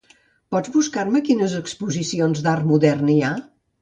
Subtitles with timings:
[0.53, 3.35] Pots buscar-me quines exposicions d'art modern hi ha.